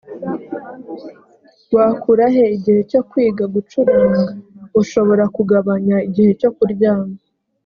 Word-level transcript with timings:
wakura 1.75 2.25
he 2.33 2.43
igihe 2.55 2.79
cyo 2.91 3.01
kwiga 3.09 3.43
gucuranga 3.55 4.21
ushobora 4.81 5.23
kugabanya 5.35 5.95
igihe 6.07 6.31
cyo 6.41 6.51
kuryama 6.57 7.13